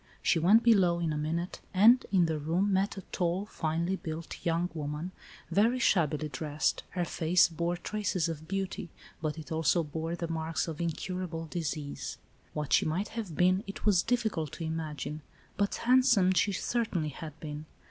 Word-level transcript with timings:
She 0.23 0.39
went 0.39 0.63
below 0.63 0.97
in 0.97 1.13
a 1.13 1.15
minute, 1.15 1.61
and, 1.75 2.03
in 2.11 2.25
the 2.25 2.39
room, 2.39 2.73
met 2.73 2.97
a 2.97 3.03
tall, 3.11 3.45
finely 3.45 3.97
built 3.97 4.43
young 4.43 4.67
woman, 4.73 5.11
very 5.51 5.77
shab 5.77 6.09
bily 6.09 6.31
dressed. 6.31 6.81
Her 6.97 7.05
face 7.05 7.47
bore 7.47 7.77
traces 7.77 8.27
of 8.27 8.47
beauty, 8.47 8.89
but 9.21 9.37
it 9.37 9.51
also 9.51 9.83
bore 9.83 10.15
the 10.15 10.27
marks 10.27 10.67
of 10.67 10.81
incurable 10.81 11.45
disease. 11.45 12.17
96 12.17 12.17
ALICE; 12.17 12.17
OR, 12.17 12.23
THE 12.23 12.49
WAGES 12.49 12.49
OF 12.49 12.53
SIN. 12.53 12.59
What 12.59 12.73
she 12.73 12.85
might 12.87 13.07
have 13.27 13.37
been, 13.37 13.63
it 13.67 13.85
was 13.85 14.01
difficult 14.01 14.51
to 14.53 14.63
imagine, 14.63 15.21
but 15.55 15.71
handsonfe 15.83 16.35
she 16.35 16.51
ceftainly 16.51 17.11
had 17.11 17.39
been. 17.39 17.65